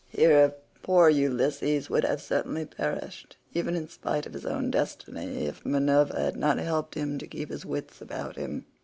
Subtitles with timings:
[0.09, 5.63] Here poor Ulysses would have certainly perished even in spite of his own destiny, if
[5.63, 8.65] Minerva had not helped him to keep his wits about him.